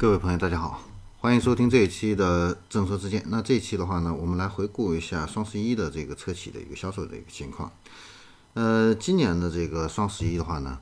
[0.00, 0.80] 各位朋友，大家好，
[1.18, 3.20] 欢迎收听这一期的正说之见。
[3.26, 7.72] 那这一期的话呢，我们来回顾一下双十一的这个车企的一个销售的一个情况。
[8.54, 10.78] 呃，今年的这个双十一的话呢，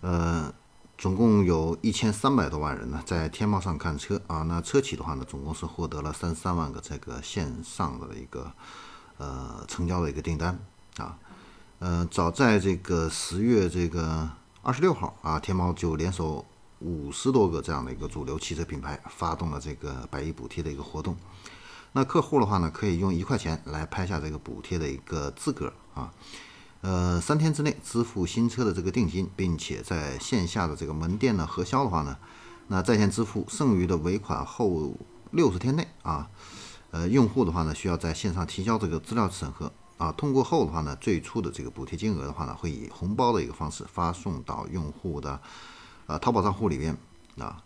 [0.00, 0.50] 呃，
[0.96, 4.40] 总共有一千三百多万人呢在天猫上看车啊。
[4.44, 8.50] 那车企的话呢，总共是获得了三十三万个这个线上的一个
[9.18, 10.58] 呃成交的一个订单
[10.96, 11.18] 啊。
[11.78, 14.30] 呃，早在这个十月这个
[14.62, 16.46] 二十六号啊，天猫就联手。
[16.80, 21.16] 五十多个这样的一个主流汽车品牌发动了这个百亿补贴的一个活动，
[21.92, 26.12] 那客户的话呢，可以用一块钱来拍下这个补贴的一个资格啊，
[26.82, 32.18] 呃，三天之内支付新车的这个定金，并且在线下的这个门店呢核销的话呢，
[32.66, 34.94] 那在线支付剩余的尾款后
[35.30, 36.28] 六十天内啊，
[36.90, 39.72] 呃，用户的话呢需要在线上提交这个资料审核。
[39.96, 45.40] 啊，通过后的话呢，最初的这个补贴金额的话呢，会以红包的一个方式发送到用户的。
[46.06, 46.96] 呃，淘宝账户里边
[47.38, 47.62] 啊，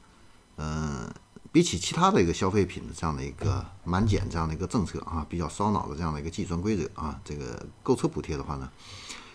[0.56, 1.12] 嗯，
[1.50, 8.70] 比起其他的一个消费品的这样的一个满减这样的一个政策啊，比较烧脑的这样的一个计算规则啊，这个购车补贴的话呢，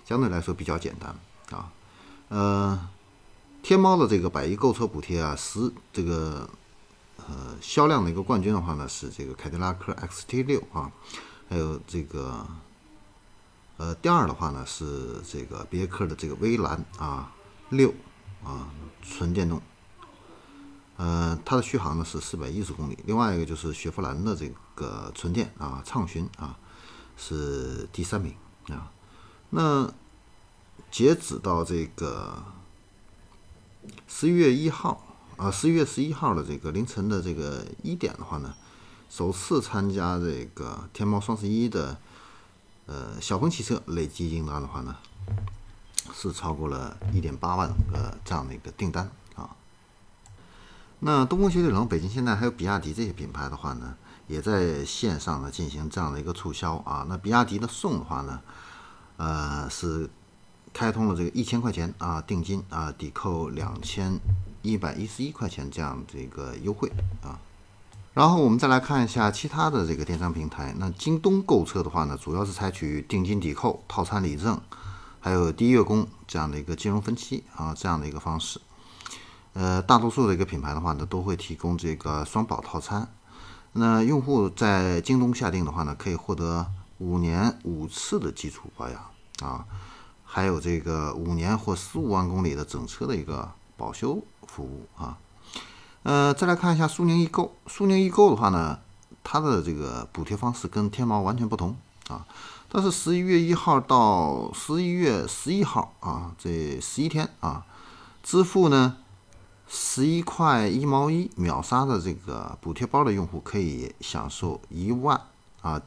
[0.06, 1.14] 相对来说比较简单
[1.58, 1.72] 啊。
[2.30, 2.90] 呃，
[3.62, 6.50] 天猫的这个百亿购车补贴啊，十这个
[7.18, 10.90] 呃销量的一个冠军的话呢，是这个凯迪拉克 XT 六啊，
[11.50, 12.46] 还有这个
[13.76, 17.32] 呃第二的话呢是这个别克的这个威兰啊
[17.70, 17.94] 六。
[18.44, 18.68] 啊，
[19.02, 19.62] 纯电动，
[20.98, 22.98] 呃，它的续航呢是四百一十公里。
[23.06, 26.58] 另外一个就是雪佛兰的这个纯电啊，畅巡啊，
[27.18, 28.36] 是第三名
[28.70, 28.92] 啊。
[29.50, 29.92] 那
[30.92, 32.44] 截止到这个
[34.08, 35.04] 十一月一号
[35.38, 38.54] 啊，十一月十一号的这个凌晨的这个一点的话呢，
[39.10, 41.98] 首次参加这个天猫双十一的
[42.88, 44.96] 呃小鹏汽车累计订单的话呢。
[46.14, 49.50] 是超过了一点八万个这样的一个订单啊。
[51.00, 53.96] 那东风雪铁龙、北京现代还有比亚迪这些品牌的话呢，
[54.28, 57.06] 也在线上呢进行这样的一个促销啊。
[57.08, 58.42] 那比亚迪的送的话呢，
[59.18, 60.10] 呃，是
[60.74, 64.20] 开通了这个一千块钱啊定金啊抵扣两千
[64.62, 66.92] 一百一十一块钱这样的一个优惠
[67.22, 67.40] 啊。
[68.14, 70.74] 然后我们再来看一下其他的这个电商平台。
[70.78, 74.62] 那京东购车的话呢，主要是采取定金抵扣、套餐礼赠。
[75.24, 78.60] 还有低月供这样的一个金融分期啊，这样的一个方式，
[79.54, 83.08] 呃，大多数的一个品牌的话呢，都会提供这个双保套餐。
[83.72, 89.02] 那用户在京东下定的话呢，可以获得五年五次的基础保养
[89.42, 89.64] 啊，
[90.26, 95.18] 还有这个五年或十五万公里的整车的一个保修服务啊。
[96.04, 98.78] 呃，再来看一下苏宁易购，苏宁易购的话呢，
[99.24, 102.26] 它的这个补贴方式跟天猫完全不同啊。
[102.70, 107.64] 但是十一月一号到十一月十一号啊，这十一天啊，
[108.24, 108.98] 支付呢
[109.68, 115.22] 十一块一毛一秒杀的这个补贴包的用户可以享受一万
[115.62, 115.80] 啊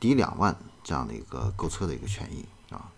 [0.00, 2.90] 抵两万这样的一个购车的一个权益啊。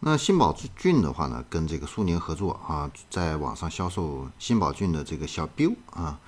[0.00, 6.18] 那新宝骏的话呢，跟这个苏宁合作啊，在网上销售新宝骏的这个小 Biu 啊，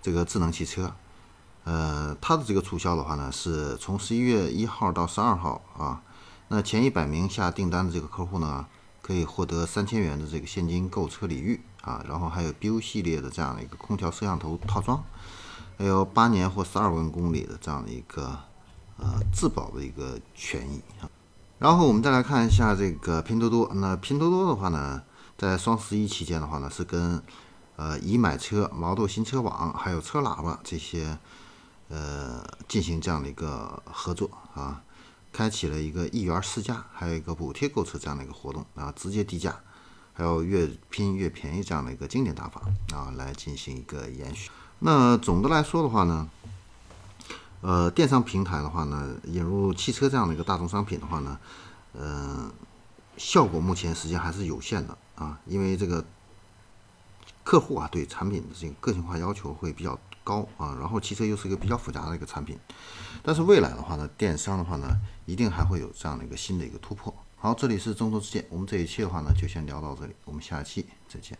[0.00, 0.94] 这个智能汽车。
[1.64, 6.02] 呃，它的这个促销的话呢，是从十一月一号到十二号啊。
[6.48, 8.66] 那前一百名下订单的这个客户呢，
[9.02, 12.04] 可以获得三千元的这个现金购车礼遇啊。
[12.08, 15.04] 然后还有 BU 系列的这样的一个空调摄像头套装，
[15.78, 18.36] 还有八年或十二万公里的这样的一个
[18.96, 21.06] 呃质保的一个权益啊。
[21.58, 23.70] 然后我们再来看一下这个拼多多。
[23.74, 25.02] 那拼多多的话呢，
[25.36, 27.22] 在双十一期间的话呢，是跟
[27.76, 31.18] 呃已买车、毛豆新车网还有车喇叭这些。
[31.90, 34.80] 呃，进行这样的一个合作啊，
[35.32, 39.58] 开启了一个一元试驾，还有一个补贴购车这样的一个活动啊，直接低价，
[40.12, 42.62] 还有越拼越便宜这样的一个经典打法
[42.94, 44.50] 啊，来进行一个延续。
[44.78, 46.30] 那总的来说的话呢，
[47.60, 51.38] 呃，电商平台的话呢，引入汽车这样的一个大宗商品的话呢，
[51.94, 52.52] 嗯，
[53.16, 56.04] 效果目前实际上还是有限的啊，因为这个
[57.50, 59.98] 客户啊对产品的这个个性化要求会比较。
[60.22, 62.56] 高啊，然后汽车又是一个比较复杂的一个产品，
[63.22, 64.86] 但是未来的话呢，电商的话呢，
[65.24, 67.12] 一定还会有这样的一个新的一个突破。
[67.36, 71.36] 好，这里是中州之见，我们这一期的话呢，就先聊到这里，我们下期再见。